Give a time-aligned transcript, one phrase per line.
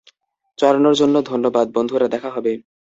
[0.59, 2.53] চড়ানোর জন্য ধন্যবাদ, বন্ধুরা, দেখা হবে।